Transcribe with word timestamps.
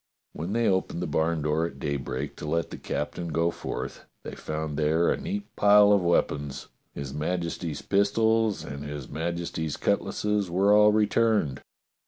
When 0.33 0.53
they 0.53 0.67
opened 0.67 0.99
the 0.99 1.05
barn 1.05 1.43
door 1.43 1.67
at 1.67 1.77
daybreak 1.77 2.35
to 2.37 2.47
let 2.49 2.71
the 2.71 2.79
captain 2.79 3.27
go 3.27 3.51
forth, 3.51 4.05
they 4.23 4.33
found 4.33 4.75
there 4.75 5.11
a 5.11 5.15
neat 5.21 5.55
pile 5.55 5.91
of 5.91 6.01
weapons: 6.01 6.69
his 6.95 7.13
Majesty's 7.13 7.83
pistols 7.83 8.63
and 8.63 8.83
his 8.83 9.07
Majesty's 9.07 9.77
cut 9.77 10.01
lasses 10.01 10.49
were 10.49 10.73
all 10.73 10.91
returned. 10.91 11.61